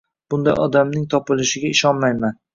[0.33, 2.39] bunday odamning topilishiga ishonmayman.